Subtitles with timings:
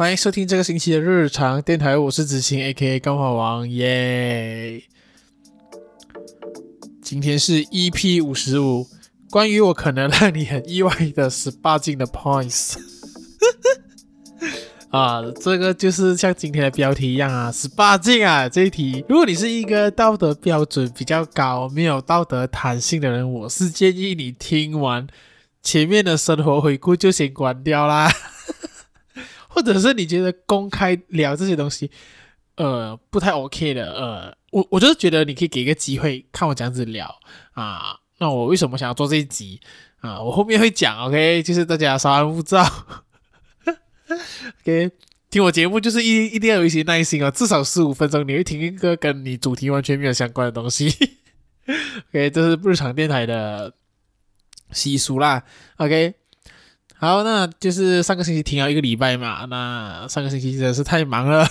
[0.00, 2.98] 欢迎收听这个星期的日常电台，我是子晴，A.K.A.
[2.98, 4.82] 钢化王，耶！
[7.02, 8.88] 今天是 EP 五十五，
[9.28, 12.76] 关于我可能让你很意外的十八禁的 points。
[14.88, 18.48] 啊，这个就是像今天的标题一样啊，十八禁啊！
[18.48, 25.06] 这一题，如果你是一个道德标准比较高、没有道德弹性的人，我是建议你听完
[25.62, 28.10] 前面的生活回顾就先关掉啦。
[29.52, 31.90] 或者是你觉得公开聊这些东西，
[32.54, 37.18] 呃，不太 OK 的，呃，我我就是觉得你可以给一个机会看我这样子聊
[37.52, 37.98] 啊。
[38.18, 39.60] 那我为什么想要做这一集
[40.00, 40.22] 啊？
[40.22, 42.62] 我后面会讲，OK，就是大家稍安勿躁，
[44.62, 44.90] OK，
[45.30, 50.88] 听我节目就是一一定要有一些耐心哦，至少十五分钟你会听一个跟你主题完全没有相关的东西，
[52.12, 53.74] OK，这是日常电台的
[54.70, 55.42] 习俗啦
[55.78, 56.19] ，OK。
[57.00, 59.46] 好，那就是上个星期停了一个礼拜嘛。
[59.46, 61.48] 那上个星期真的是太忙了，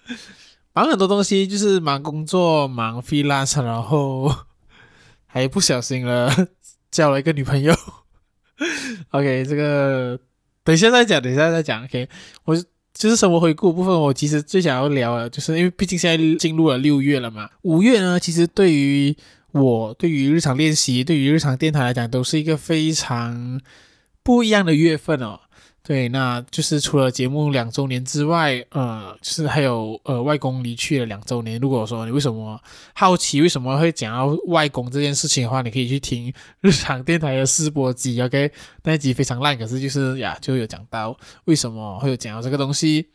[0.74, 4.30] 忙很多东西，就是忙工作、忙 freelance，然后
[5.24, 6.30] 还不小心了
[6.92, 7.74] 交了一个女朋友。
[9.12, 10.20] OK，这个
[10.62, 11.82] 等一下再讲，等一下再讲。
[11.84, 12.06] OK，
[12.44, 12.54] 我
[12.92, 17.48] 就是生活回顾部分，我其实最想要聊的，就是因为毕竟现在进入了六月了嘛。
[17.62, 19.16] 五月呢，其实对于
[19.52, 23.58] 我、对于日常练习、对于日常电台来讲，都是一个非常。
[24.26, 25.38] 不一样的月份哦，
[25.84, 31.60] 对，那就是除了节目两周年之外，呃，就是还有呃外公离去了两周年。
[31.60, 32.60] 如果说你为什么
[32.92, 38.50] 好奇为什么会讲到外公这件事情的话，你可以去听日常电台的试播集，OK，
[38.82, 43.06] 那一集非常烂，可是就是呀就有讲到为什么会有讲到这个东西。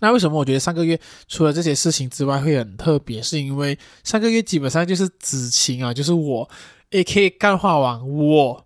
[0.00, 6.48] 那为什么我觉得上个月除了这些事情之外会很特别，是因为上个月基本上就是子晴啊，就是我
[6.92, 8.64] AK 干话王我。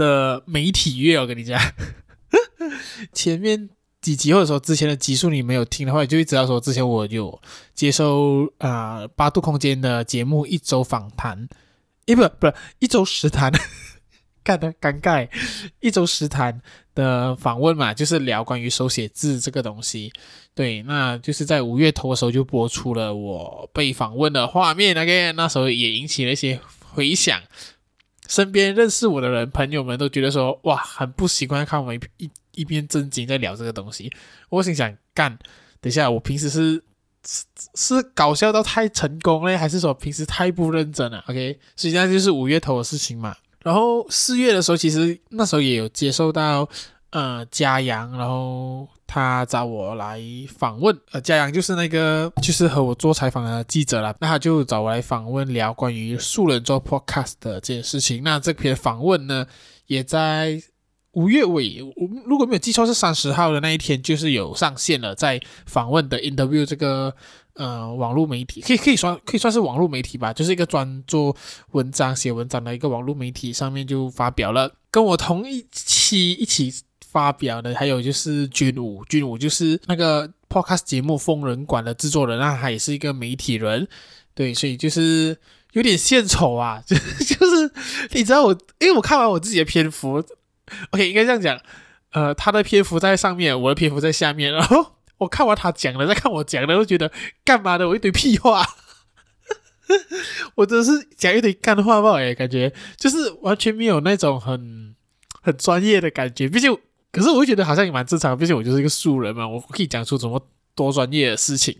[0.00, 1.60] 的媒体月，我跟你讲，
[3.12, 3.68] 前面
[4.00, 7.38] 几集或者说之前的集数你没有听的话，你就会知道说之前我有
[7.74, 11.46] 接受啊、八度空间的节目一周访谈，
[12.06, 13.52] 诶不不一周实谈，
[14.42, 15.28] 干的尴尬，
[15.80, 16.62] 一周实谈
[16.94, 20.10] 的访问嘛，就是聊关于手写字这个东西，
[20.54, 26.58] 对，那就是在五月头的时候就播出了我被访问的画面，OK，那时候也引起了一些
[26.94, 27.38] 回响。
[28.30, 34.08] 身边认识我的人，朋友们都觉得说，哇，很不习惯看我们一一一边正经在聊这个东西。
[34.48, 35.36] 我心想，干，
[35.80, 36.80] 等下，我平时是
[37.26, 43.34] 是是搞笑到太成功嘞，还是说平时太不认真了？OK，实际上就是五月头的事情嘛。
[43.64, 46.68] 然后四月的时候，其实那时候也有接受到
[47.10, 48.88] 呃嘉阳，然后。
[49.12, 50.22] 他找我来
[50.56, 54.14] 访问，呃，嘉阳就是那个，就是和我做采访的记者啦。
[54.20, 58.22] 那他就找我来访问，聊关于素人做 podcast 的这件事情。
[58.22, 59.44] 那这篇访问呢，
[59.86, 60.62] 也在
[61.14, 61.92] 五月尾，我
[62.24, 67.12] 如果没有记错是三十号的那一天，就是有上线了，在访问的 interview 这个
[67.54, 71.34] 呃网络媒体，可以可以说可以算是网络媒体吧，就是一个专做
[71.72, 76.72] 文章写文章的一个网络媒体上面就发表了，跟我同一期一起。
[77.10, 83.88] 发表的还有就是军武，军武就是那个 podcast 节目《疯人馆》的制作人，那他也是一个媒体人，
[84.32, 85.36] 对，所以就是
[85.72, 87.72] 有点献丑啊，就 就是
[88.12, 90.22] 你知道我，因为我看完我自己的篇幅
[90.92, 91.60] ，OK，应该这样讲，
[92.12, 97.10] 呃，他的篇幅在上面，我的篇幅在下面，然后我看完他讲的，再看我讲的，我觉得
[97.44, 98.64] 干嘛的，我一堆屁话，
[100.54, 104.94] 我真的是讲一堆干话吧，哎，感觉就是完全没有那种很
[105.42, 106.78] 很专业的感觉，毕竟。
[107.12, 110.40] 可是我会觉得好像也蛮正常，毕竟我就是一个素人嘛，我可以讲出这么
[110.74, 111.76] 多专业的事情，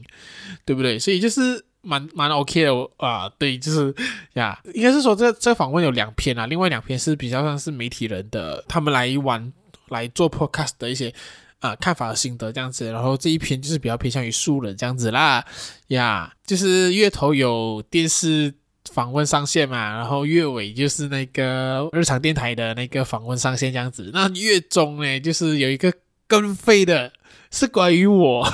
[0.65, 0.99] 对不对？
[0.99, 3.95] 所以就是蛮蛮 OK 的啊，对，就是
[4.35, 9.53] 呀，应该是说这这访问有两篇啊，另外两篇是比较像是媒体人的，他们来玩
[9.89, 11.15] 来做 podcast 的一些
[11.61, 15.45] 啊看法和心得这样子，然后这一篇就是比较偏向于素人这样子啦，
[15.89, 18.55] 呀，就是月头有电视。
[18.93, 24.11] 访问上线嘛，然后月尾就是那个日常电台的那个访问上线这样子。
[24.13, 25.93] 那月中呢，就是有一个
[26.27, 27.13] 更废的，
[27.51, 28.47] 是关于我，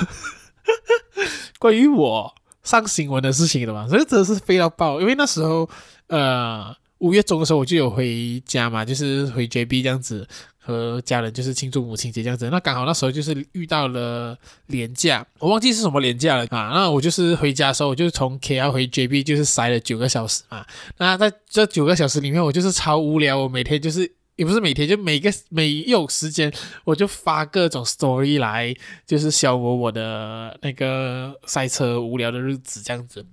[1.59, 2.33] 关于我
[2.63, 3.87] 上新闻的事情的嘛。
[3.87, 5.69] 所以真的是废到爆，因为那时候
[6.07, 10.27] 呃五月中的时候我就有回家嘛，就是回 JB 这样子。
[10.67, 16.71] 和家人就是庆祝母亲节这样子，那刚好那时候就是遇到了连假，我忘记是什么连假了啊。
[16.73, 20.65] 那我就是回家的时候，我就从 KL 回 JB，就是塞了九个小时嘛。
[20.97, 26.51] 那在这九个小时里面，我就是超无聊，我每天就是也不是每天，就每个每有时间
[26.83, 28.75] 我就发各种 story 来，
[29.05, 33.25] 就是消磨我的那个塞车无聊的日子这样子。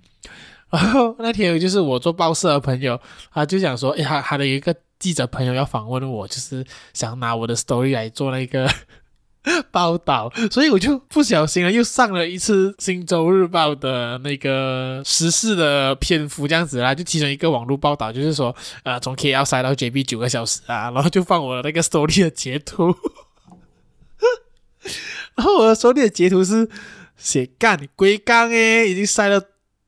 [0.69, 2.97] 然后那天就是我做报社的朋友，
[3.33, 4.73] 他就想说，哎，他他的一个。
[5.05, 8.67] 记者朋友要访问我，就是想拿我的 story 来做那个
[9.69, 16.95] 报道，所以我就不小心了，又上了一次《星洲日报》的那个时事的篇幅，这样子啦。
[16.95, 22.95] 就其中一个网络报道，就是说，呃，从 KL 塞到 JB 九个小时啊，然后就放我那个 story 的截图，
[25.37, 26.67] 然后我的 story 的截图是
[27.15, 29.39] 写干龟缸诶，已经塞了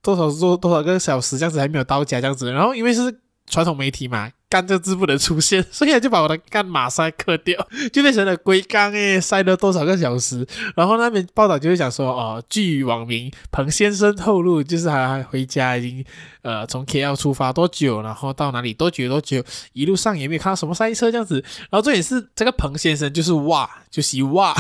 [0.04, 2.52] 多少多多少个小时，这样子还没有到家，这样子。
[2.52, 4.32] 然后因为是传统媒体嘛。
[4.50, 10.48] 干这字不能出现， 所以就把我的干马赛克掉，就变成了龟缸诶，塞了多少个小时？
[10.76, 16.06] 然后那边报道就是讲说，哦，据网民彭先生透露，就是他回家已经
[16.44, 21.44] 呃从 KL 出发多久，然后到哪里多久多久，一路上也没有看到什么塞车这样子。
[21.70, 24.56] 然后重点是这个彭先生就是哇，就是哇，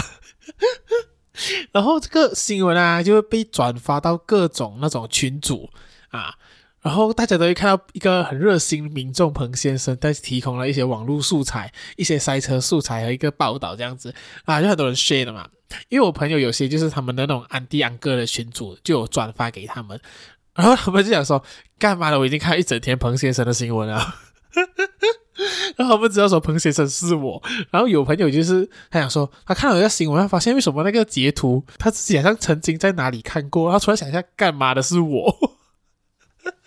[1.71, 5.69] 然后这个新闻啊就会被转发到各种那种群组
[6.09, 6.35] 啊。
[6.81, 14.13] 然后大家都会看到一个很热心民众彭先生，他提供了一些网络素材、一些塞车素材和一个报道这样子
[14.45, 15.47] 啊，就很多人 share 了嘛。
[15.89, 19.99] 因为我朋友有些就是他们的那种安迪安哥的群主，就有转发给他们，
[20.55, 21.43] 然后他们就想说
[21.77, 22.17] ：“干嘛了？
[22.17, 24.15] 我已经看了一整天彭先生的新闻了。
[25.75, 27.43] ”然后他们知道说彭先生是我。
[27.69, 35.56] 然后有朋友就是他想说，他看了一个新闻，他发现为什么那个截图他自己好像曾经在哪里看过，他突然想一下，干嘛的是我。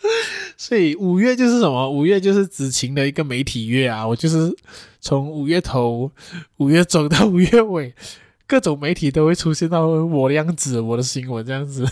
[0.57, 1.91] 所以五月就是什么？
[1.91, 4.07] 五月就是子晴的一个媒体月啊！
[4.07, 4.55] 我就是
[5.01, 6.11] 从五月头、
[6.57, 7.95] 五月中到五月尾，
[8.47, 11.87] 各种媒体都会出现到我的样子，我的新闻这样子。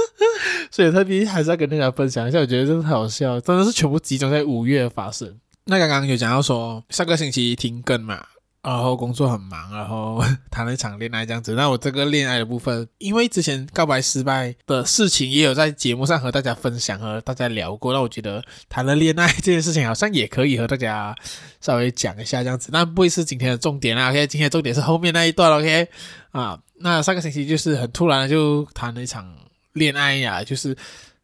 [0.70, 5.38] 所以特别还是要跟大家分享一下，我觉得真的太好笑，真的是全部集中在五月发生。
[5.64, 8.24] 那刚刚有讲到说上个星期停更嘛。
[8.66, 10.20] 然后工作很忙，然后
[10.50, 11.54] 谈了一场恋爱这样子。
[11.54, 17.92] 那我这个恋爱的部分，因为之前告白失败的事情也有在节目上和大家分享，和大家聊过。
[17.92, 21.14] 那我觉得谈了恋爱这件事情，好像也可以和大家
[21.60, 22.70] 稍微讲一下这样子。
[22.72, 24.26] 那不会是今天的重点啦，OK？
[24.26, 25.86] 今天的重点是后面那一段，OK？
[26.32, 29.32] 啊，那上个星期就是很突然就谈了一场
[29.74, 30.76] 恋爱呀，就是。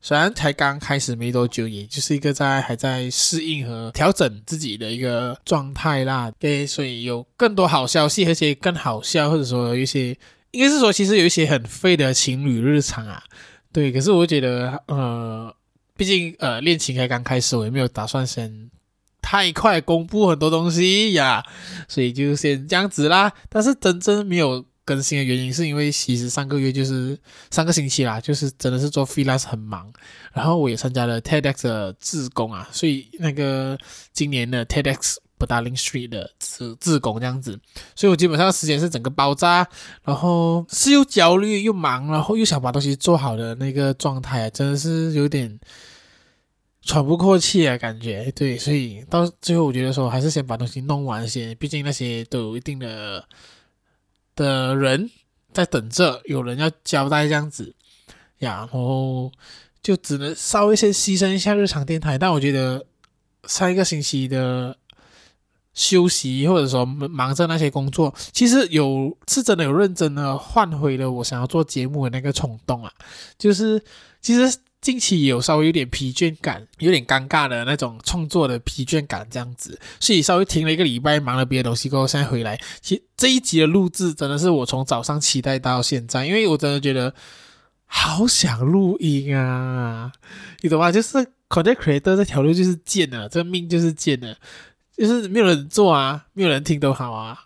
[0.05, 6.29] 虽然才刚开始没多久，也就是一个在还在适应和调整自己的一个状态啦。
[6.41, 10.09] 对，所以有更多好消息，而且更好笑，或者说有一些，
[10.51, 13.23] 应该是说其实有一些很废的情侣日常啊。
[13.73, 15.55] 对，可是我觉得，呃，
[15.97, 18.69] 毕竟呃恋情才刚开始，我也没有打算先
[19.23, 21.45] 太快公布很多东西呀，
[21.87, 23.33] 所以就先这样子啦。
[23.49, 24.65] 但是真正没有。
[24.85, 27.17] 更新的原因是因为其实上个月就是
[27.53, 29.93] 上个星期啦，就是真的是做 freelance 很忙，
[30.33, 33.79] 然后我也参加了 TEDx 的志工啊，所以那个
[34.13, 37.57] 今年的 TEDx Petaling Street 的自自工这样子，
[37.95, 39.69] 所以我基本上时间是整个爆炸，
[40.03, 45.61] 然后是又焦虑又忙，然后又想把东西做好的那个状态，真的是有点
[46.83, 53.25] 喘不过气啊，感觉对，所以到最后我觉得说还是先把东西弄完先，毕竟那些都有一定的。
[54.35, 55.11] 的人
[55.53, 57.75] 在等着，有人要交代这样子，
[58.39, 59.31] 然后
[59.83, 62.17] 就只能稍微先牺牲一下日常电台。
[62.19, 62.85] 但我觉得
[63.45, 64.77] 上一个星期的
[65.75, 72.93] 休息或者说忙着那些工作，其实有是真的有认真的换回了我想要做节目的那个冲动啊，
[73.39, 73.83] 就是
[74.21, 74.59] 其实。
[74.83, 87.15] 近期有稍微有点疲倦感，有点尴尬的那种创作的疲倦感，这样子，所以稍微停了一个礼拜，忙了别的东西过后，现在回来，其实这一集的录制真的是我从早上期待到现在，因为我真的觉得
[87.87, 90.11] 好想录音啊，
[90.63, 90.91] 你懂吗？
[90.93, 91.17] 就是
[91.49, 94.37] content creator 这条路就是贱的，这命就是贱的，
[94.97, 97.45] 就是没有人做啊，没有人听都好啊，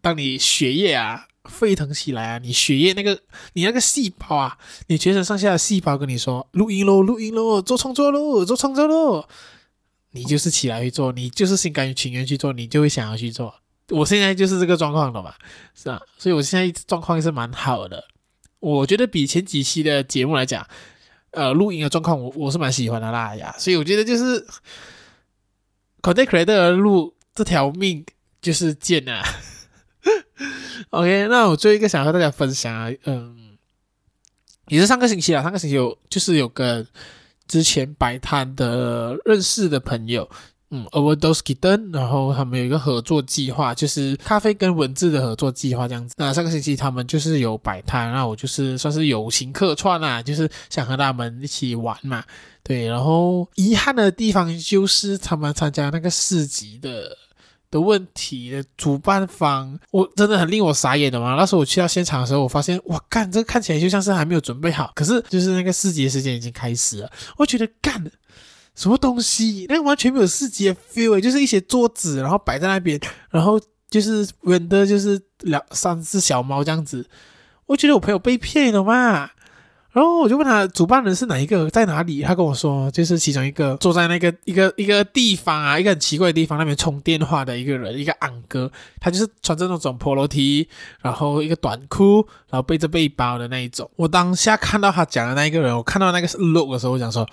[0.00, 1.28] 当你学业啊。
[1.44, 2.38] 沸腾起来啊！
[2.38, 3.20] 你血液那个，
[3.52, 9.28] 你那个细胞啊，你全身上下的细胞跟你说录音喽，录音喽，做创作喽，做创作喽，
[10.12, 13.54] 你就是起来去做，你就是心甘情愿去做，你就会想要去做。
[13.90, 15.34] 我现在就是这个状况了嘛，
[15.74, 16.00] 是吧？
[16.16, 18.02] 所以我现在状况是蛮好的，
[18.60, 20.66] 我觉得比前几期的节目来讲，
[21.32, 23.54] 呃，录音的状况我我是蛮喜欢的啦呀。
[23.58, 24.46] 所以我觉得就是
[26.00, 28.02] content creator 的路这条命
[28.40, 29.22] 就是贱啊。
[30.90, 33.56] OK，那我最后一个想和大家分享啊，嗯，
[34.68, 36.84] 也是上个星期啊，上个星期有就是有个
[37.48, 40.28] 之前摆摊的认识的朋友，
[40.70, 46.14] 嗯，Overdose Kitten，然后他们有一个合作计划，就是咖啡跟文字的合作计划这样子。
[46.18, 52.22] 那上个星期他们就是有摆摊，那我就是算是友情客串啊，就是想和他们一起玩嘛，
[52.62, 52.86] 对。
[52.86, 57.16] 然后遗憾的地方就是他们参加那个市集的。
[57.74, 61.34] 的问题的主办方，我真的很令我傻眼的嘛。
[61.34, 67.10] 那时候我去到现场的时候，我发现哇，干这个看起来就像是还没有准备好，可是就是那个市集的时间已经开始了。
[67.36, 68.00] 我觉得干
[68.76, 73.00] 什么东西，那完全没有市集的 feel，就是一些桌子，然后摆在那边，
[73.30, 77.04] 然后就是远的，就是两三只小猫这样子。
[77.66, 79.30] 我觉得我朋友被骗了嘛。
[79.94, 82.20] 然后我就问他主办人是哪一个，在哪里？
[82.20, 90.68] 他跟我说，就是其中一个坐在那个一个一个地方啊，一个很奇怪的地方，那边充电话的一个人，一个昂哥，他就是穿着那种 Polo T，
[91.00, 93.88] 然后一个短裤，然后背着背包的那一种。
[93.94, 97.24] 我当下看到他讲的那一个人，我看到那个 look 的时候，我想说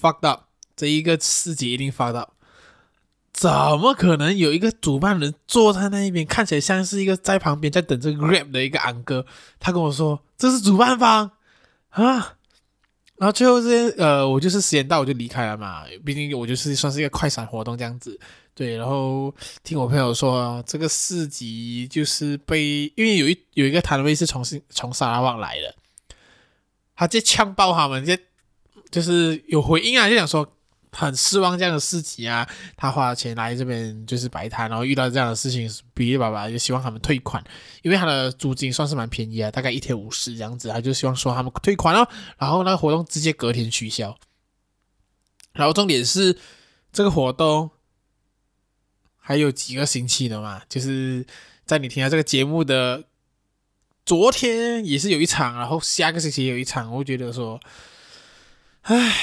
[0.00, 0.40] fucked up，
[0.74, 2.30] 这一个世界一定 fucked up。
[3.32, 9.24] 怎么可能有一个主办人坐在那一边，看起来像是一个在旁边在等着 Grab 的一个昂哥？
[9.60, 11.30] 他跟我说这是主办方。
[11.94, 12.36] 啊，
[13.16, 18.18] 然后最后这些呃，我就是时间到我就离开了嘛，毕竟我就是算是一个快闪活动这样子，
[18.54, 18.76] 对。
[18.76, 25.74] 然后听我朋友说，这个市集就是被因为有一有一个摊位是从新从沙拉旺来的，
[26.94, 28.16] 他就呛爆他们，就
[28.90, 30.46] 就是有回应啊，就想说。
[30.96, 37.42] 很失望这样的事情啊，他花钱来这边就是摆摊，然后遇到这样的事情，比利爸爸就希望他们退款，
[37.82, 42.08] 因为他的租金算是蛮便宜啊，大概一天五十这样子，他就希望说他们退款哦，
[42.38, 44.16] 然后那个活动直接隔天取消，
[45.52, 46.38] 然后重点是
[46.92, 47.70] 这个活动
[49.16, 51.26] 还有几个星期的嘛，就是
[51.66, 53.04] 在你听到这个节目的
[54.06, 57.60] 昨天也是有一场，然后下个星期也有一场，我觉得说。
[58.84, 59.14] 唉，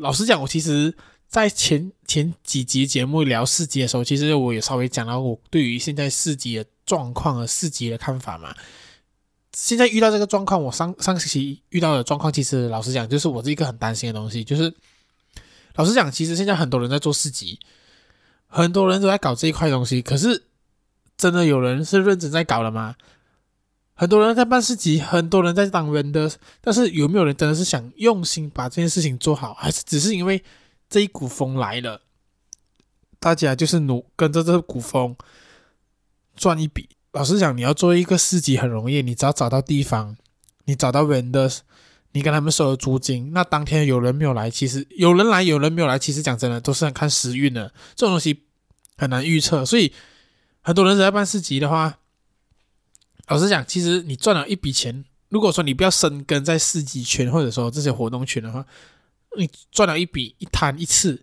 [0.00, 0.94] 老实讲，我其实，
[1.26, 8.54] 在前前几集节目聊四级的时候，其实我也稍微讲到我对于现在四级的状况和四级的看法嘛。
[9.54, 14.44] 现在遇到这个状况，我上上个星期遇到的状况，其实老实讲，就是我是一个很担心的东西。
[14.44, 14.70] 就是
[15.76, 17.58] 老实讲，其实现在很多人在做四级，
[18.48, 20.44] 很多人都在搞这一块东西，可是
[21.16, 22.96] 真的有人是认真在搞了吗？
[24.00, 30.42] 很多人在办市集，很多人在当 vendor，但是有没有人真的是想用心把这件事情做好，还是只是因为
[30.88, 32.00] 这一股风来了，
[33.18, 35.14] 大家就是努跟着这股风
[36.34, 36.88] 赚一笔？
[37.12, 40.16] 老实讲，你要做一个市集很容易，你只要找到地方，
[40.64, 41.54] 你找到 vendor，
[42.12, 48.44] 你跟他们收了租金，那当天有人没有来，其实有人来有人没有来，其实讲真的都是很看时运的，这种东西
[48.96, 49.92] 很难预测，所以
[50.62, 51.98] 很多人在办市集的话。
[53.30, 58.66] 老实讲，其实你赚了一笔钱，如果说你不要深耕在市集圈或者说这些活动圈的话，
[59.38, 61.22] 你赚了一笔一摊一次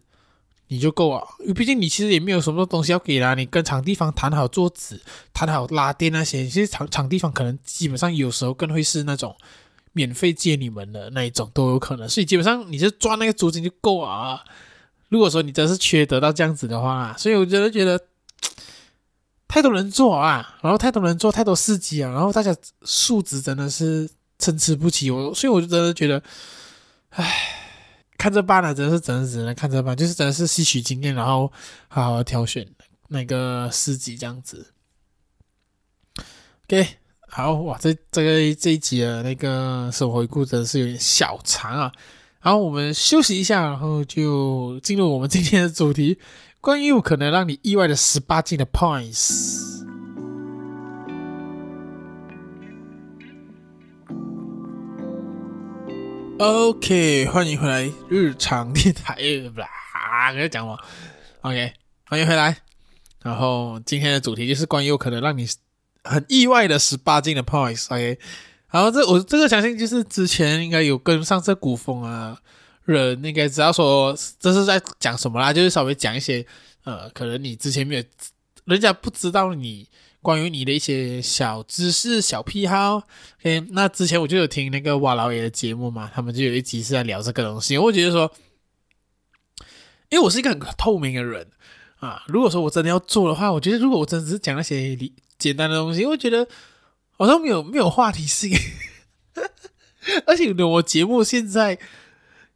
[0.69, 1.21] 你就够了。
[1.41, 5.01] 因为毕竟你其实也没有什么东西要给啦，你跟场地方谈好桌子，
[5.33, 9.35] 谈好拉电那些，其实场场地方可能基本上有时候更会是那种
[9.91, 14.41] 免费借你们的那一种都有可能，所以基本上你就赚那个租金就够啊。
[15.09, 17.99] 如果说你真是缺得到这样子的话，所以我真的觉得。
[19.47, 25.09] 太多人做啊，然后太多人做太多市集啊，然后大家素质真的是参差不齐。
[25.09, 26.21] 我所以我就真的觉得，
[27.11, 27.33] 唉，
[28.17, 31.51] 看着办了，真的是真的只能看着办，就是真的是吸取经验，然后
[31.87, 32.67] 好好挑选
[33.07, 34.73] 那个市集这样子。
[36.65, 36.85] OK，
[37.29, 41.91] 好哇，这这个这一集的那个生活回顾真的是有点小长啊。
[42.41, 46.19] 然后我们休息一下，然后就进入我们今天的主题。
[46.59, 49.85] 关于有可能让你意外的十八禁的 points。
[56.39, 59.17] OK，欢迎回来日常电台。
[59.93, 60.77] 啊，跟你讲嘛
[61.41, 61.73] ，OK，
[62.05, 62.57] 欢迎回来。
[63.23, 65.47] 然后今天的主题就是关于有可能让你
[66.03, 67.85] 很意外的十八禁的 points。
[67.87, 68.19] OK，
[68.71, 72.39] 然后这我这个相信就是之前应该有跟上这股风啊。
[72.87, 76.45] 人应该知道说这是在讲什么啦，就是稍微讲一些，
[76.85, 78.03] 呃，可能你之前没有，
[78.63, 79.89] 人家不知道你
[80.21, 83.03] 关于你的一些小知识、小癖好。
[83.41, 87.77] OK，那之前我就有听那个瓦老爷的节目嘛，他们就有一集是在聊这个东西。
[87.77, 88.31] 我觉得说，
[90.07, 91.45] 因为我是一个很透明的人
[91.99, 96.47] 啊，如果说我真的要做的话，我觉得如果我真的只是讲那些理简单的东西，我觉得
[97.17, 98.57] 好像没有没有话题性，
[100.25, 101.77] 而且我节目现在。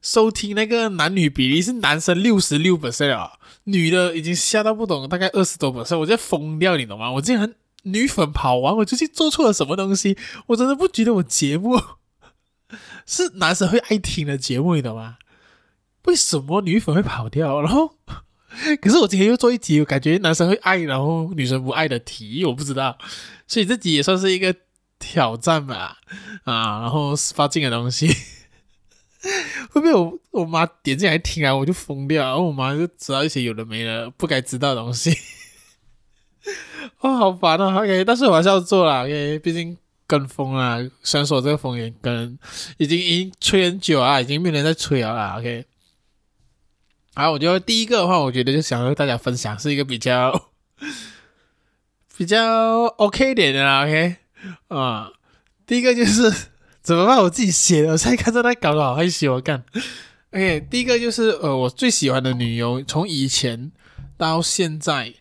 [0.01, 3.33] 收听那个男女比例是男生六十六 percent 啊，
[3.65, 7.11] 女的已经吓到不懂，大概二十多 percent，我在疯掉，你懂吗？
[7.11, 7.53] 我竟然
[7.83, 10.17] 女粉跑完，我究竟做错了什么东西？
[10.47, 11.79] 我真的不觉得我节目
[13.05, 15.17] 是男生会爱听的节目，你懂吗？
[16.05, 17.61] 为什么女粉会跑掉？
[17.61, 17.95] 然后，
[18.81, 22.97] 可是我今天又做一集，我感觉男生会爱，然后女生不爱的题，我不知道，
[23.45, 24.55] 所以这集也算是一个
[24.97, 25.99] 挑战吧，
[26.45, 28.07] 啊，然后发进的东西。
[29.69, 35.15] 会不会我我妈点进来听啊，我就疯掉，然后我妈就知道一些有的没的不该知道的东西，
[37.01, 42.37] 哦，好烦啊！OK，但是我还是要做啦，OK，毕竟跟风啊，虽然说这个风也跟
[42.77, 45.65] 已经已经吹很久啊，已经没人在吹了啦，OK。
[47.13, 50.49] 好，我觉得第一个的话，我觉得就想和大家分享是一个比较
[52.17, 54.15] 比较 OK 一点的啦，OK
[54.69, 55.11] 啊、
[55.67, 56.33] 第一个就是
[56.81, 57.19] 怎么办？
[57.19, 59.63] 我自己写的，我现在看到他搞得好害羞，我干。
[60.31, 63.71] OK，第一个就是呃，我最喜欢的女优，从以前
[64.17, 65.13] 到现在，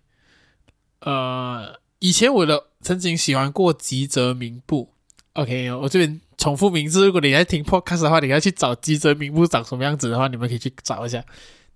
[1.01, 4.95] 呃，以前我的曾经喜欢过吉泽明步。
[5.35, 11.25] OK，我这边重复名字，如果你在听 Podcast 的话，你要去找吉泽明步长什么样子的话，你们可以去找一下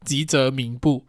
[0.04, 1.04] 吉泽明步。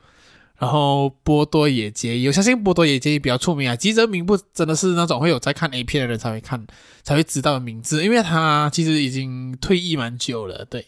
[0.58, 3.76] 然后波多野结衣，我相信波多野结衣比较出名啊。
[3.76, 6.66] 吉泽明步真的是那种会有在看 A 片的人才会看，
[7.04, 10.64] 才会知道的名字，因为他其实已经退役蛮久了。
[10.66, 10.88] 对，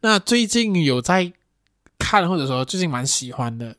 [0.00, 1.32] 那最近有在
[1.98, 3.76] 看，或者说最近蛮喜欢的，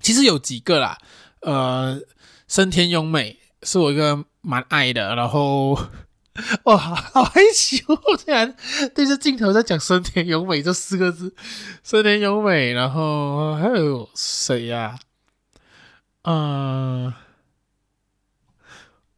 [0.00, 0.98] 其实有几个啦。
[1.40, 2.00] 呃，
[2.48, 5.78] 深田咏美是我一个蛮爱的，然后。
[6.64, 7.84] 哇，好害羞！
[7.88, 8.56] 我竟然
[8.92, 11.32] 对着镜头在讲“森田咏美”这四个字
[11.84, 14.98] ，“森田咏美”，然后还有谁呀？
[16.22, 17.14] 嗯，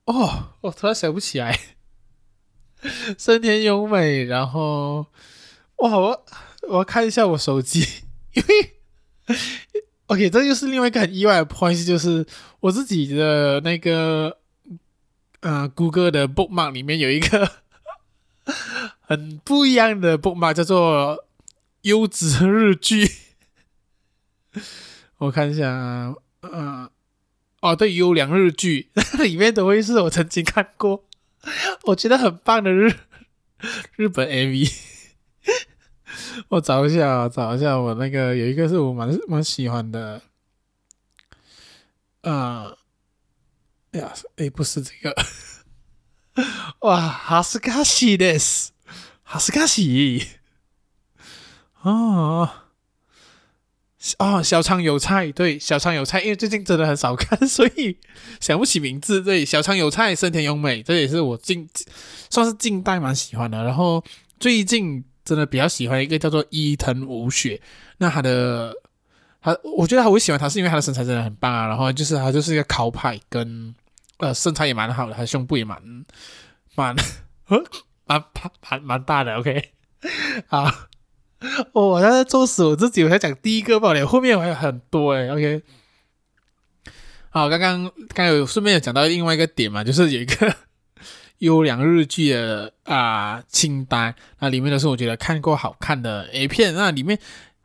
[0.04, 1.58] 哦，我突然想不起来
[3.16, 5.06] ，“森田咏美”，然后
[5.76, 6.26] 哇，我
[6.68, 7.86] 我要看一下我手机，
[8.34, 9.36] 因为
[10.08, 12.26] OK，这就是另外一个很意外的关系就是
[12.60, 14.36] 我自己的那个。
[15.40, 17.50] 呃，Google 的 bookmark 里面有一个
[19.00, 21.24] 很不一样的 bookmark，叫做
[21.82, 23.10] 优质日剧。
[25.18, 26.90] 我看一下啊，呃，
[27.60, 28.90] 哦，对，优良日剧，
[29.22, 31.04] 里面都会是我曾经看过，
[31.84, 32.94] 我觉得很棒的日
[33.96, 34.72] 日本 AV。
[36.48, 40.22] 我找一下啊，找一下，我那个有一个是我蛮蛮喜欢的，
[42.22, 42.76] 呃。
[43.96, 45.14] 呀，哎，不是这个，
[46.80, 48.72] 哇，哈斯卡西的斯，
[49.22, 50.26] 哈斯卡西，
[51.82, 52.48] 哦，
[54.18, 57.98] 哦，小仓有菜，对，小仓有菜，因为最近真的很少看，所以
[58.40, 59.22] 想不起名字。
[59.22, 61.68] 对，小仓有菜，森田优美，这也是我近
[62.30, 63.64] 算是近代蛮喜欢的。
[63.64, 64.04] 然后
[64.38, 67.60] 最近真的比较喜欢一个叫做伊藤舞雪，
[67.98, 68.74] 那他的
[69.40, 71.66] 他，我觉得他我喜欢他是因为他的身材真的很棒啊。
[71.66, 73.74] 然后就是他就是一个考派跟。
[74.18, 75.80] 呃，身材也蛮好的，他胸部也蛮
[76.74, 76.96] 蛮，
[77.46, 77.64] 蛮
[78.06, 78.24] 蛮
[78.70, 79.36] 蛮蛮大的。
[79.40, 79.72] OK，
[80.46, 80.72] 好，
[81.72, 85.62] 我现在作死我自己，我才讲第一个爆料，后面还有很多诶 OK，
[87.30, 90.56] 好，刚刚刚刚有顺便有讲到另外一个点嘛，就是有一个
[91.38, 97.18] 优良日剧的啊、清单，那里面都是我觉得看过好看的 A 片，那里面。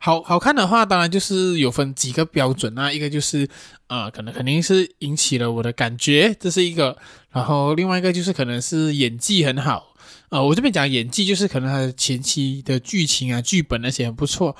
[0.04, 3.48] 好好看的话，当然就是有分几个标准啊，一个就是，
[3.86, 6.98] 呃，可能肯定是引起了我的感觉，这是一个。
[7.30, 9.94] 然后另外一个就是可能是演技很好，
[10.30, 14.56] 呃，我这边讲演技就是可能他的前期的剧情啊、剧本那些很不错，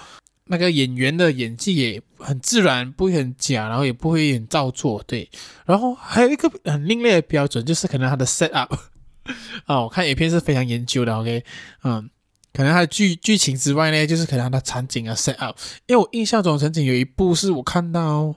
[0.47, 5.29] 那个演员的演技也很自然，不会很假，然后也不会很造作，对。
[5.67, 8.73] 然后还有一个很另类的标准，就是可能他的 set up，
[9.67, 11.45] 啊，我看影片是非常研究的，OK，
[11.83, 12.09] 嗯。
[12.53, 18.35] 可能它的剧剧情之外呢，就是可能它的场景啊 set up，因为我印象中曾经有一部是我看到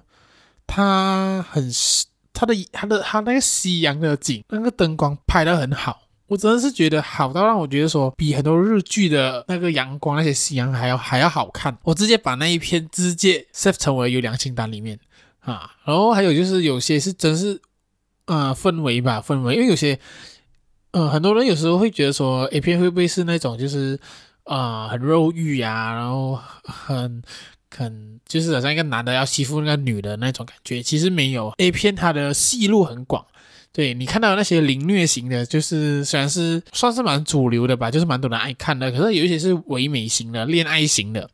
[0.66, 1.70] 它很
[2.32, 14.98] 它的它的它那个夕阳的景，那个灯光拍得很好，我真的是觉得好到让我觉得说比很多日剧的那个阳光那些夕阳还要还要好看，我直接把那一篇直接 save 成为优良清单里面。
[15.42, 17.62] 啊，然后还有就是有些是真是
[18.26, 20.00] 呃氛围吧氛围，因为有些。
[20.96, 24.00] 嗯，很多人有时候会觉得说，A 片会不会是那种就是，
[24.46, 27.22] 啊、很肉欲呀，然后很
[27.70, 30.82] 很就是好像一个男的要欺负那个女的那种感觉。
[30.82, 33.26] 其实没有，A 片它的戏路很广。
[33.74, 38.90] 对，你看到那些凌虐型的，就是虽然是算是蛮主流的吧，就是蛮多人爱看的。
[38.90, 41.30] 可是有一些是唯美型的、恋爱型的。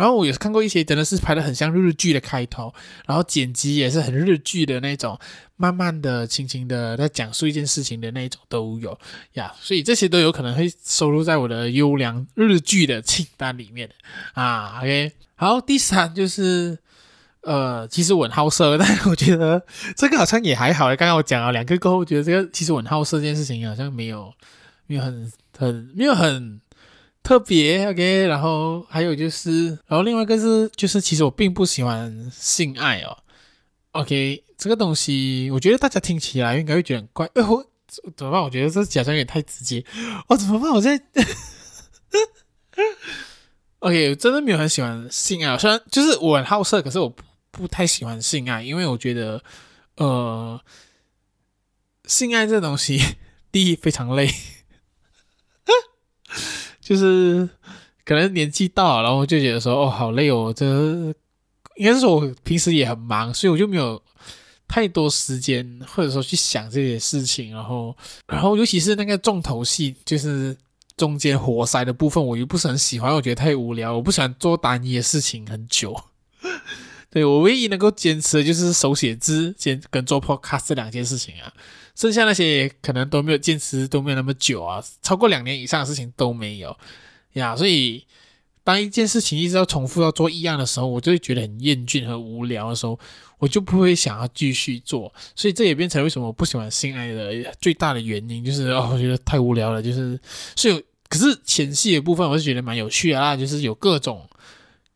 [0.00, 2.72] 然后我也是看过一些真的是拍的很像日剧的开头，
[3.06, 5.18] 然后剪辑也是很日剧的那种，
[5.56, 8.98] 慢慢的、轻轻的在讲述一件事情的那种都有
[9.34, 13.90] 呀，所以这些都有可能会收录在我的优良日剧的清单里面
[14.32, 14.78] 啊。
[14.78, 16.78] OK，好，第三就是
[17.42, 19.62] 呃，其实我很好色，但是我觉得
[19.94, 20.86] 这个好像也还好。
[20.96, 24.32] 刚刚我讲了两个过后，我觉得这个其实我很好色这件事情好像没有
[24.86, 26.58] 没有很很没有很。
[27.22, 33.16] 特别 OK，然后还有就是，然后另外一个是，就是其实我并不喜欢性爱哦。
[33.92, 37.26] OK，这个东西我觉得大家听起来应该会觉得很怪。
[37.34, 37.64] 哎，我
[38.16, 38.42] 怎么办？
[38.42, 39.84] 我觉得这假装有点太直接。
[40.28, 40.70] 我、哦、怎么办？
[40.70, 40.96] 我在
[43.80, 45.56] OK，我真的没有很喜欢性爱。
[45.58, 49.42] 虽然就是我很好色，可是我不不太喜欢性爱，因为我觉得
[49.96, 50.60] 呃，
[52.04, 53.00] 性爱这东西
[53.50, 54.32] 第一非常累。
[56.90, 57.48] 就是
[58.04, 60.66] 可能年纪大，然后就觉得说哦，好累哦，这
[61.76, 64.02] 应该是我平时也很忙，所以我就没有
[64.66, 70.56] 太多时间，或者说去想这些事情，然后，然后尤其是那个重头戏，就是
[70.96, 75.96] 中间活塞的部分，我又不是很喜欢，我觉得太无聊，我不喜欢做单一的事情很久。
[77.08, 81.52] 对，我唯一能够坚持的就是手写字，兼跟做 podcast 这两件事情啊，
[81.94, 86.76] 剩下那些可能都没有坚持，都没有那么久啊，超过两年以上的事情都没有
[87.34, 87.54] 呀。
[87.54, 88.06] 所以，
[88.64, 92.98] 当一件事情一直要重复要做一样的时候，我就会觉得很厌倦和无聊的时候，
[93.38, 95.12] 我就不会想要继续做。
[95.34, 99.82] 所以这也变成为什么我不喜欢性爱的最大的原因，就是哦，我觉得太无聊了。
[99.82, 100.18] 就是，
[100.56, 104.26] 所以可是前戏的部分，我是觉得蛮有趣的啊，就是有各种。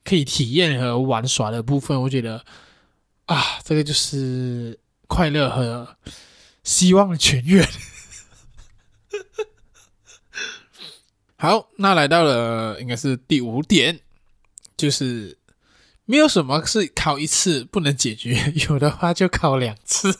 [0.06, 2.44] 可以体验和玩耍的部分，我觉得
[3.24, 5.96] 啊，这个就是快乐和
[6.64, 7.68] 希望的泉源。
[11.36, 14.00] 好，那来到了应该是第五点，
[14.76, 15.38] 就是
[16.06, 20.18] 没有什么是考一次不能解决，有的话就考两次。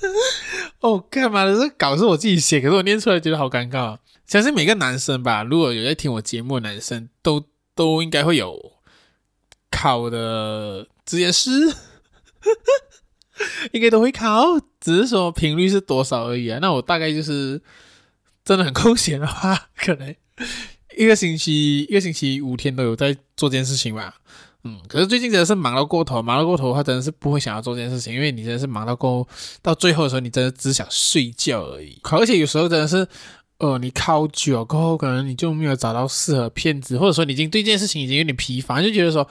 [0.80, 1.54] 哦，干嘛的？
[1.54, 3.98] 这稿是我自己写，可是我念出来觉得好尴尬。
[4.26, 7.44] 相信每个男生吧，如果有在听我节目的男生，都
[7.74, 8.78] 都应该会有。
[9.70, 11.50] 考的职业师
[13.72, 16.58] 应该都会考，只是说频率是多少而已啊。
[16.60, 17.60] 那我大概就是
[18.44, 20.14] 真的很空闲的话， 可能
[20.96, 24.14] 一个星期一个星期五天都有在做这件事情吧。
[24.64, 29.26] 嗯，可是最近真的是忙到过头，忙到过头的话，真的是不会想要做这件事情，因为你真的是忙到过
[29.62, 31.98] 到最后的时候，你真的只想睡觉而已。
[32.02, 33.06] 而且有时候真的是，
[33.58, 39.28] 呃，你考久过后，可能你就没有找到适合片子，或者说你已经对这件事情已经有点疲乏，就觉得说。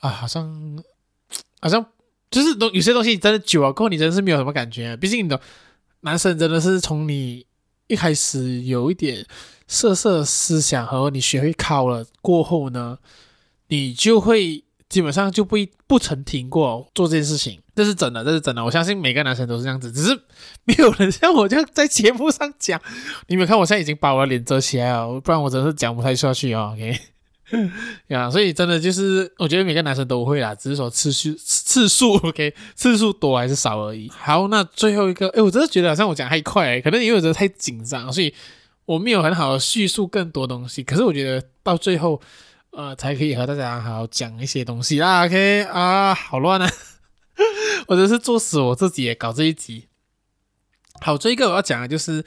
[0.00, 0.82] 啊，好像，
[1.62, 1.82] 好像
[2.34, 4.96] 就是东有些东西真的久了过后，你真的是没有什么感觉。
[4.96, 5.40] 毕竟你的
[6.00, 7.46] 男生真的是从你
[7.86, 9.24] 一开始有一点
[9.68, 12.98] 色色思想和你学会靠了过后呢，
[13.68, 17.60] 你就会基本上就不不曾停过做这件事情。
[17.76, 18.64] 这是真的，这是真的。
[18.64, 20.20] 我相信每个男生都是这样子，只是
[20.64, 22.80] 没有人像我这样在节目上讲。
[23.28, 26.72] 你们看，我现在已经把我的脸遮起来了，不然我真的是讲不太下去啊。
[26.72, 27.13] OK。
[28.08, 34.10] 呀， 所以真的就是，我觉得每个男生都会啦，只是说次数次数， OK，次数多还是少而已。
[34.10, 38.32] 好，那最后一个，哎，我真的觉得好像我讲太快，可能因为我觉得太紧张，所以
[38.86, 40.82] 我没有很好的叙述更多东西。
[40.82, 42.20] 可是我觉得到最后，
[42.70, 45.26] 呃，才可以和大家好好讲一些东西啦。
[45.26, 46.70] OK 啊，好乱啊，
[47.88, 49.88] 我真是作死我自己也搞这一集。
[51.00, 52.24] 好，这一个我要讲的就是。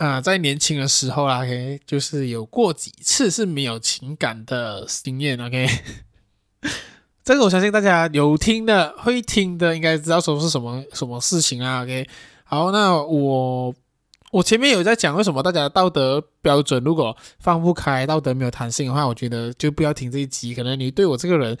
[0.00, 5.68] 啊、在年轻的时候啦，OK，就是有过几次是没有情感的经验，OK，
[7.22, 12.08] 这个我相信大家有听的、会听的，应该知道说是什么什么事情啊，OK。
[12.44, 13.74] 好，那我
[14.32, 20.54] 我前面有在讲为什么大家的道德标准如果放不开、道德没有弹性的话，我觉得就不要听这一集。
[20.54, 21.54] 可能你对我这个人，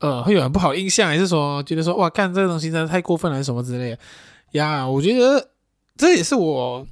[0.00, 3.98] 呃，会有很不好印象，还是说觉得说哇，干这个东西真的太过分了，什么之类的
[4.54, 4.84] 呀？
[4.84, 5.50] 我觉得
[5.96, 6.84] 这也是我。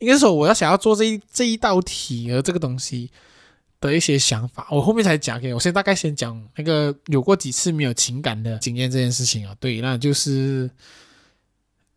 [0.00, 3.10] 应该说，我要想要做这一这一道题和这个东西
[3.80, 9.54] 的一些想法，我后面才讲给我先大概先讲那个有过几次没有情感的经验这件事情啊。
[9.58, 10.70] 对，那就是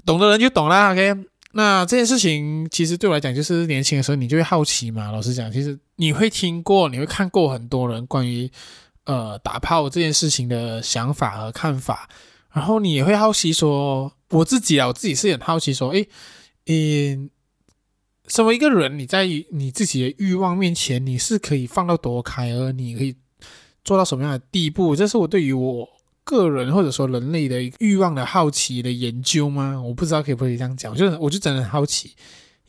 [0.05, 0.91] 懂的人就懂啦。
[0.91, 1.15] OK，
[1.51, 5.11] 那这件事情其实对我来讲，就是年轻的时候你就会好奇嘛。
[5.11, 8.49] 老实讲，其实你会听过，你会看过很多人关于
[9.05, 12.09] 呃打炮这件事情的想法和看法，
[12.51, 16.07] 然后你也会好奇说，我自己啊，我自己是很好奇说，诶，
[16.65, 17.29] 嗯。
[18.27, 23.13] 身为一个人，你在你自己的欲望面前，你是可以放到多开，而你可以
[23.83, 24.95] 做到什么样的地步？
[24.95, 25.89] 这是我对于我
[26.23, 29.81] 个人或者说人类的欲望的好奇的研究吗？
[29.81, 32.15] 我不知道可不可以这样讲，就是我就真的很好奇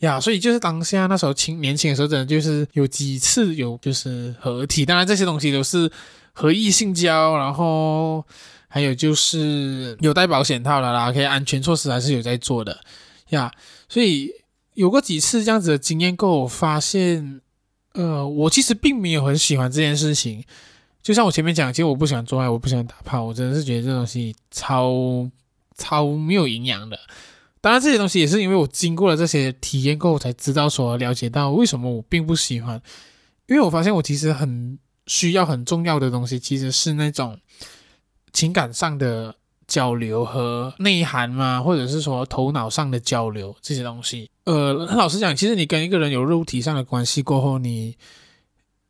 [0.01, 0.19] 呀。
[0.19, 5.89] 所以就是当下那时候轻年轻的时候，真的就是有几次有就是合体，当然这些东西都是
[6.33, 8.25] 合意性交，然后
[8.67, 12.81] 还有就是有带保险套的啦，可以安全措施还是有在做的
[13.29, 13.53] 呀，
[13.89, 14.33] 所以。
[14.75, 17.41] 有过几次这样子的经验过后，我发现，
[17.93, 20.43] 呃，我其实并没有很喜欢这件事情。
[21.03, 25.29] 就像我前面讲，其实我不喜欢做爱，我不喜欢打炮，我真的是觉得这东西超
[25.77, 26.99] 超没有营养的。
[27.61, 32.81] 当然，这些东西也是因为我经过了这些体验过后，才知道说了解到为什么我并不喜欢。
[33.49, 37.39] 因为我发现我其实很需要很重要的东西，其实是那种
[38.33, 39.35] 情感上的。
[39.73, 44.29] 交流和内涵嘛，或者是说头脑上的交流这些东西。
[44.45, 47.97] 呃，老实讲，其实你跟一个人有肉体上的关系过后，你，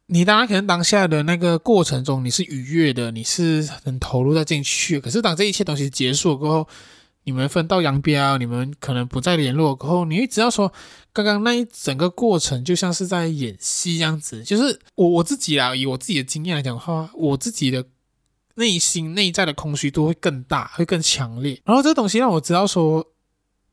[0.06, 4.98] 你当然可能当下的那个过程中你是愉悦的，你是很投入在进去。
[4.98, 6.68] 可是当这一切东西结束过后，
[7.22, 10.72] 你们分道扬镳，你们可能不再联络过后，你会知道说，
[11.12, 14.42] 刚刚那一整个过程就像是在演戏这样子。
[14.42, 17.84] 就是我我自己啦，以我自己的经验来讲的话，我自己的。
[18.54, 21.60] 内心内在的空虚度会更大，会更强烈。
[21.64, 23.06] 然后这个东西让我知道说，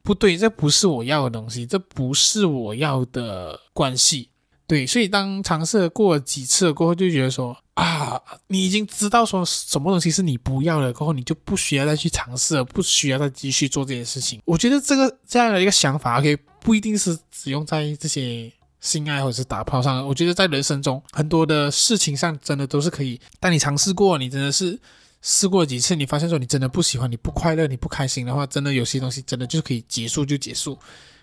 [0.03, 4.29] 不对，这不是我要的东西，这不是我要的关系。
[4.65, 14.39] 对，所以当尝试过了几次过后，就觉得说啊，你已经知道说什么东西是你不要的，过后你就不需要再去尝试了，不需要再继续做这件事情。
[14.45, 20.07] 我觉得这个这样的一个想法，，OK，不一定是只用在这些性爱或者是打炮上。
[20.07, 23.19] 我觉得在人生中很多的事情上，真的都是可以。
[23.39, 24.79] 当你尝试过，你真的是
[25.21, 30.77] 试过几次，你发现说你真的不喜欢，你不快乐，你不开心的话，真的有些东西真的就可以结束就结束，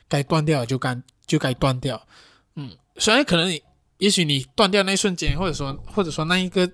[0.09, 2.01] 该断掉就该就该断掉。
[2.55, 2.71] 嗯。
[2.99, 3.63] 虽然可能你，
[3.99, 6.67] 也许你断掉那一瞬间，或者说或者说那一个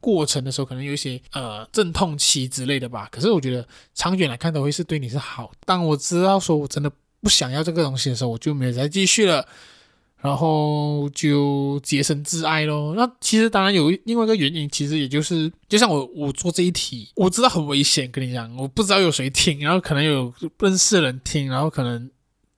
[0.00, 3.08] 过程的时候，可能有一些呃阵痛期之类的吧。
[3.10, 5.50] 可是我觉得长远来看都会是对你是好。
[5.64, 6.88] 当我知道说我真的
[7.20, 9.44] 不想要这个东西的时候，我就没有再继续了，
[10.20, 12.94] 然后就洁身自爱咯。
[12.96, 22.10] 那其实当然有另外一个原因，其实也就是就像我我做这一题，我知道很危险，跟你讲，我不知道有谁听，然后可能有认识的人听，然后可能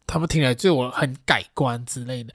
[0.07, 2.33] 他们听来对我很改观之类的。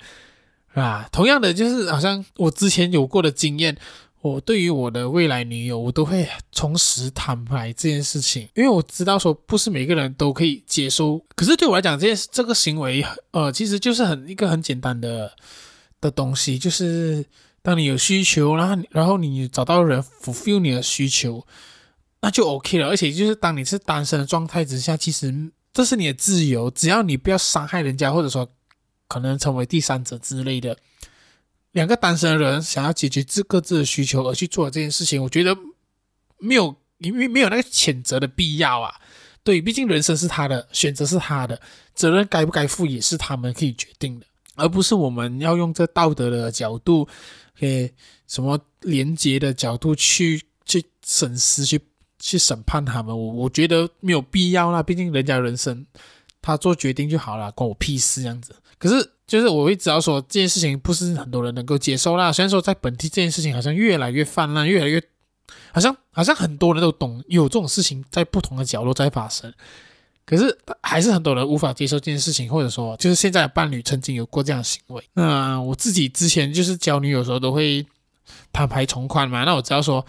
[0.73, 3.77] 啊，同样的，就是好像我之前有过的经验，
[4.23, 11.19] 我对于我的未来女友，我都会从实坦白这件事情，因为我知道说不是每个人都可以接受。
[11.35, 15.29] 可是对我来讲，这件这个行为，呃，其实就是很一个很简单的
[15.99, 17.25] 的东西，就是
[17.61, 21.45] 当你有需求，然后然后你找到人 fulfill 你的需求，
[22.21, 22.87] 那就 OK 了。
[22.87, 28.49] 而且就是当你是单身的状态之下，其实这是你的自由，只要你不要伤害人家，或者说。
[29.09, 30.75] 可能成为第三者之类的，
[31.73, 35.55] 两个单身人想要解决自各自的需求而去做这件事情，我觉得
[36.39, 38.95] 没有，因为没有那个谴责的必要啊。
[39.43, 41.59] 对，毕竟人生是他的，选择是他的，
[41.93, 47.07] 责任该不该负也是他们可以决定的，而不是我们要用这道德的角度，
[47.59, 47.91] 诶
[48.27, 51.81] 什么廉洁的角度去去审视、去
[52.19, 53.07] 去审判他们。
[53.17, 55.85] 我我觉得没有必要啦，毕竟人家人生
[56.43, 58.53] 他做决定就好了，关我屁事这样子。
[58.77, 62.31] 可是，就是我会知道说这件事情不是很多人能够接受啦。
[62.33, 65.01] 虽然说在本地这件事情好像越来越泛滥，越来越
[65.71, 69.53] 好像好像很多人都懂有这种事情在不同的角落在发生，
[70.25, 75.01] 可是还是很多人无法接受这件事情，或者说就是现在的伴侣曾经有过这样的行为。
[75.13, 77.85] 那我自己之前就是交女友时候都会
[78.51, 79.45] 坦白从宽嘛。
[79.45, 80.05] 那我知道说，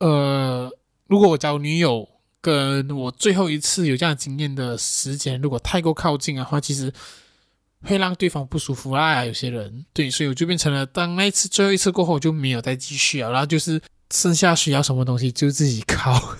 [0.00, 0.70] 呃，
[1.06, 2.06] 如果我交女友
[2.42, 6.92] 跟我最后一次有这样经验的时间如果太过靠近的话，其实。
[7.84, 16.36] 会让对方不舒服啊，有些人对，所以我就变成了，当那一次最后一次过后，就没有再继续了，然后就是剩下需要什么东西就自己靠，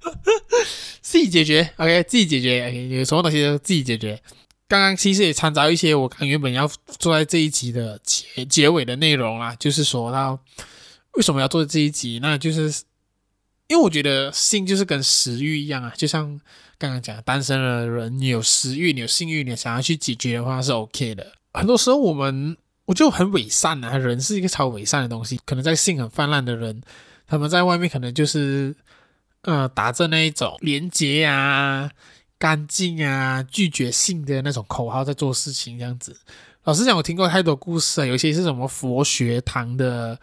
[1.02, 4.18] 自己解决，OK，自己解决，OK，有什么东西就自己解决。
[4.66, 6.66] 刚刚其实也参照一些我刚原本要
[6.98, 10.40] 做在这一集的结结尾的内容啦，就是说到
[11.12, 12.84] 为什么要做这一集，那就是。
[13.66, 16.38] 因为我觉得性就是跟食欲一样啊，就像
[16.76, 21.32] 刚刚讲，单身的人你有食欲，你有性欲，你想要去解决的话是 OK 的。
[21.54, 25.40] 很多时候我们我就很伪善啊，人是一个超伪善的东西。
[25.46, 26.82] 可能在性很泛滥的人，
[27.26, 28.76] 他们在外面可能就是
[29.42, 31.90] 呃打着那一种廉洁啊、
[32.38, 36.14] 干净啊、拒绝性的那种口号在做事情，这样子。
[36.64, 40.20] 老实讲，我听过太多故事啊，有些是什么佛学堂的。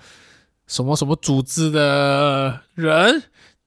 [0.67, 3.21] 什么什么组织的人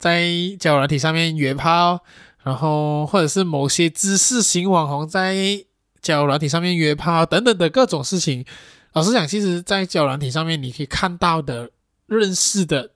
[0.05, 0.23] 在
[0.61, 2.05] 交友软体上面约炮，
[2.43, 5.65] 然后或者是某些知识型网红在
[6.03, 8.45] 交友软体上面约炮等等的各种事情。
[8.93, 11.71] 老实讲，其实，在交友软体上面，你可以看到的、
[12.05, 12.91] 认识的、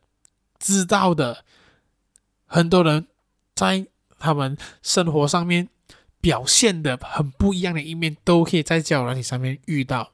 [0.59, 1.45] 知道的，
[2.45, 3.07] 很多人
[3.55, 3.87] 在
[4.19, 5.71] 他们生活上面
[6.21, 10.13] 表现的很不一样的一面，都可以在交友软体上面遇到。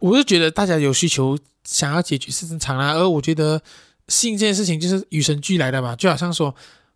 [0.00, 1.38] 我就觉得大家有需求。
[1.64, 3.62] 想要解决是正常啦，而我觉得
[4.08, 6.54] 性这件事情就是与生俱来的嘛，就好像说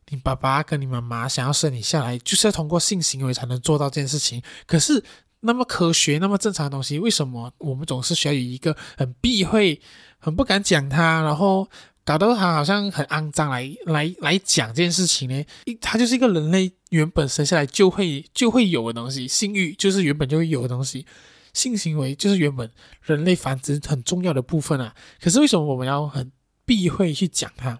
[0.08, 4.42] 你爸爸跟你妈妈想要生你下来，就是要通过性行为才能做到这件事情。
[4.66, 5.02] 可是
[5.40, 9.80] 那么科学、那么正常的东西，为什么我们总是需要有一个很避讳、
[10.18, 11.68] 很不敢讲它，然后
[12.04, 15.44] 搞得它好像很肮脏来来来讲这件事情呢？
[15.80, 21.06] 它就是一个人类原本生下来就会就会有的东西，性欲就是原本就会有的东西。
[21.52, 26.30] 性行为就是原本人类繁殖很重要的部分啊，可是为什么我们要很
[26.66, 27.78] 避讳去讲它？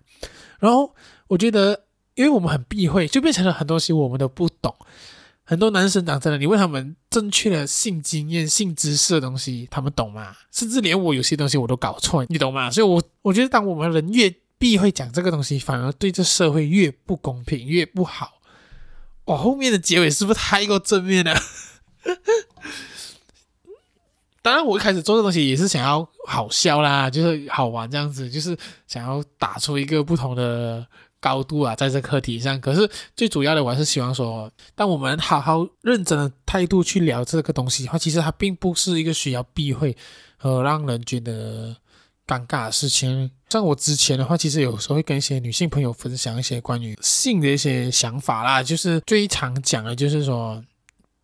[0.58, 0.94] 然后
[1.26, 4.74] 我觉得，因为我们很避讳，就变成了很多东西我们都不懂。
[5.48, 10.34] 很多男生讲真的，你问他们正确的性经验、性知识的东西，他们懂吗？
[10.50, 12.70] 甚至连我有些东西我都搞错，你懂吗？
[12.70, 18.40] 所以我，我觉得，当我们人越避讳讲这个东西，反而对这社会越不公平，越不好。
[19.26, 21.38] 哇，后面的结尾是不是太过正面了？
[24.46, 28.56] 当然，我一开始做这东西也是想要好笑啦，就是好玩这样子，就是
[28.86, 30.86] 想要打出一个不同的
[31.18, 32.60] 高度啊，在这课题上。
[32.60, 39.96] 可是最主要的，我还是希望说，当我们好好认真的态度去聊这个东西的话，其实它并不是一个需要避讳
[40.36, 41.76] 和让人觉得
[42.24, 43.28] 尴尬的事情。
[43.48, 50.62] 像我之前的话，其实有时候会跟一些女性朋友分享一些关于性的一些想法啦，就是最常讲的就是说。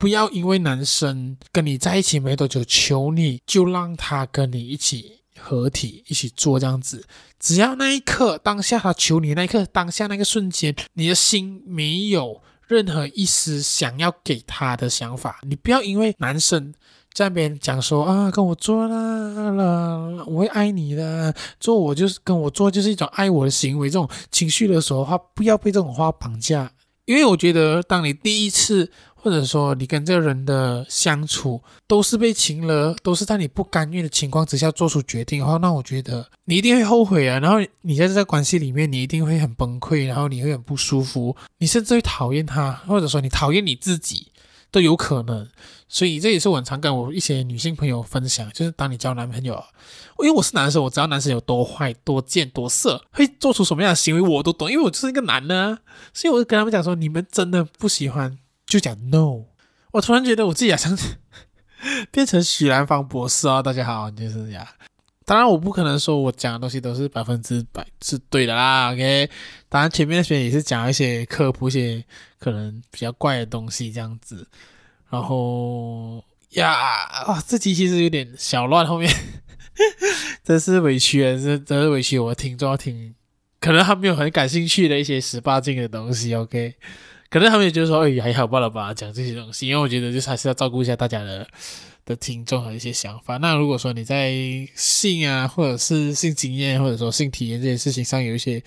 [0.03, 7.07] 不要因为男生跟你在一起没多久求你，就让他跟你一起合体一起做这样子。
[7.39, 16.75] 只要那一刻当下他求你那一刻当下那个瞬间，你的心没有任何一丝想要给他的想法，你不要因为男生
[17.13, 26.73] 在那边讲说啊跟我做啦啦，我会爱你的，做我就是跟我做就是一种爱我的行为，这种情绪勒索的话，不要被这种话绑架。
[27.05, 28.91] 因为我觉得当你第一次。
[29.23, 37.39] 或者说你跟这个人的相处都是被情勒，都是在你不甘愿的情况之下做出决定的话，那我觉得你一定会后悔啊。
[37.39, 44.27] 然后你在这个关系里面，你一定会很崩溃，然后你会很不舒服，你甚至会讨厌他，或者说你讨厌你自己
[44.73, 45.49] 都有可能。
[45.89, 49.63] 所以这也是我很常跟我一些女性朋友分享，就是当你交男朋友，
[50.19, 55.79] 因为我是男生，我知道男生有多坏、多贱、多色，会做出什么样的行为我都懂，因为我就是一个男的啊。
[56.13, 58.37] 所以我就跟他们讲说，你们真的不喜欢。
[58.73, 59.45] 就讲 no，
[59.91, 60.97] 我突然觉得我自己好像
[62.11, 63.61] 变成许兰芳博士啊。
[63.61, 64.67] 大家好，就是这样。
[65.27, 68.91] 当然，我不可能说我讲的东西都是百分之百是对的啦。
[68.91, 69.29] OK，
[69.69, 72.03] 当然前面那边也是讲一些科普一些
[72.39, 74.49] 可能比较怪的东西这样子。
[75.11, 79.15] 然后呀，啊，这集其实有点小乱，后面
[80.43, 83.15] 真是委屈啊，这真是委屈我听众要听，
[83.61, 86.35] 可能还没有很感兴趣的一些十八禁的东西。
[86.35, 86.77] OK。
[87.33, 91.49] 可能他们也觉得说，哎，还好罢了吧，讲这些东西，因为我觉得就是还是要照顾一下大家的
[92.05, 93.39] 的听众和一些想法。
[93.39, 94.31] 那如果说你在
[94.75, 98.63] 性啊，或者是性经验，或者说性体验这些事情上有一些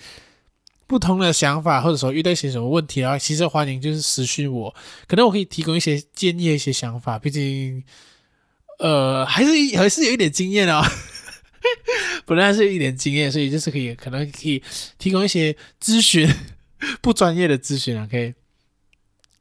[0.88, 4.74] 不同的想法，或者说遇到一些什么问题的话，其实欢迎就是私讯我，
[5.06, 7.20] 可能我可以提供一些建议、一些想法。
[7.20, 7.84] 毕竟，
[8.80, 10.90] 呃，还是还是有一点经验啊、哦，
[12.26, 14.60] 本来是一点经验，所以就是可以可能可以
[14.98, 16.28] 提供一些咨询，
[17.00, 18.34] 不专业的咨询啊，可以。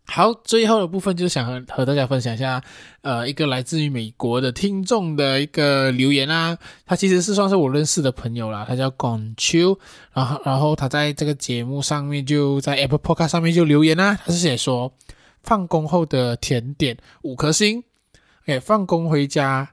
[0.08, 2.62] 好，最后的部分就是想和和大家分享一下，
[3.02, 9.78] 呃，一个来自于美国的听众的一个留言啊，他其实是算是我认识的朋友啦，他叫广秋，
[10.13, 14.94] 然后然后他在这个节目上面就在 Apple Podcast 上面就留言啊，他是写说
[15.41, 17.84] 放工后的甜点五颗星，
[18.46, 19.72] 诶，放工回家，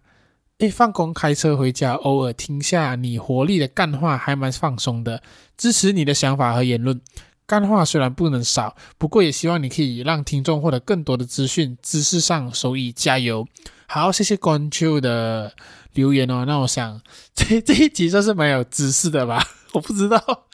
[0.59, 5.23] 诶，放工开车回家，偶尔听下你活力的干话，还蛮放松的，
[5.59, 6.99] 支持你的想法和言论。
[7.46, 13.46] 干话虽然不能少，不过也希望你可以让听众获得更多的资讯，知识上收益，加油！
[13.87, 15.55] 好，谢谢关注的
[15.92, 16.44] 留言哦。
[16.46, 17.02] 那我想
[17.35, 19.44] 这这一集算是蛮有知识的吧？
[19.72, 20.48] 我不知道，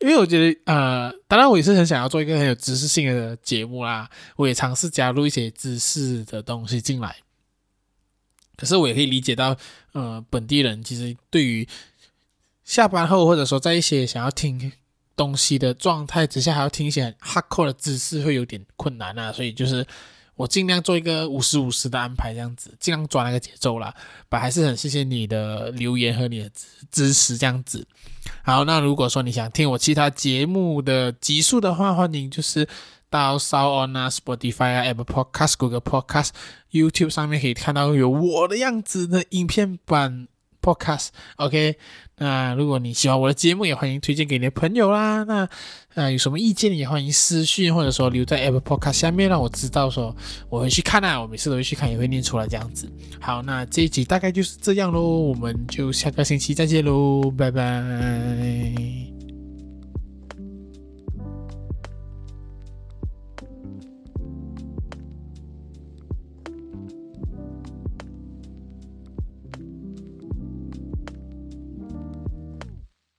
[0.00, 4.08] 因为我觉得呃，当然我也是很想要做一个很有知识性的节目啦。
[4.36, 7.16] 我也尝试加入一些知识的东西进来，
[8.56, 9.56] 可是我也可以理解到，
[9.92, 11.68] 呃，本地人其实对于
[12.64, 14.72] 下班后或者说在一些想要听。
[15.18, 19.32] 东西的状态之下，还要听一些很 hardcore 的知识，会有点困难啊。
[19.32, 19.84] 所以就是
[20.36, 23.92] 我尽量做一个五十五十的安排，这样子尽量抓那个节奏啦。
[24.28, 26.50] 把还是很谢谢你的留言和你的
[26.92, 27.84] 支持，这样子。
[28.44, 32.68] 好，那如果说你想听我其他节目的集数的话，欢迎就是
[33.10, 36.30] 到 s o o n 啊、Spotify 啊、Apple Podcast、Google Podcast、
[36.70, 40.28] YouTube 上面可以看到有我的样子的影片版。
[40.62, 41.76] Podcast，OK，
[42.18, 45.24] 那如果你喜欢我的节目，也欢迎推荐给你的朋友啦。
[45.24, 45.48] 那
[45.94, 50.14] 啊有什么意见，也欢迎私讯或者说留在 Apple Podcast 下面，让我知道说
[50.48, 51.20] 我会去看啊。
[51.20, 52.90] 我每次都会去看，也会念出来这样子。
[53.20, 59.07] 好，那这一集大概就是这样喽，我们就下个星期再见喽，拜拜。